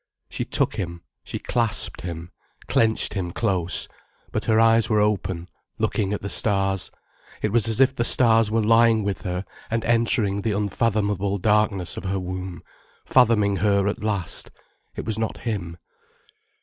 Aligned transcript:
She 0.31 0.45
took 0.45 0.77
him, 0.77 1.03
she 1.23 1.37
clasped 1.37 2.01
him, 2.01 2.31
clenched 2.67 3.13
him 3.13 3.29
close, 3.29 3.87
but 4.31 4.45
her 4.45 4.59
eyes 4.59 4.89
were 4.89 4.99
open 4.99 5.47
looking 5.77 6.11
at 6.11 6.21
the 6.21 6.27
stars, 6.27 6.89
it 7.43 7.51
was 7.51 7.67
as 7.69 7.79
if 7.79 7.93
the 7.93 8.03
stars 8.03 8.49
were 8.49 8.63
lying 8.63 9.03
with 9.03 9.21
her 9.21 9.45
and 9.69 9.85
entering 9.85 10.41
the 10.41 10.57
unfathomable 10.57 11.37
darkness 11.37 11.97
of 11.97 12.05
her 12.05 12.19
womb, 12.19 12.63
fathoming 13.05 13.57
her 13.57 13.87
at 13.87 14.03
last. 14.03 14.49
It 14.95 15.05
was 15.05 15.19
not 15.19 15.37
him. 15.41 15.77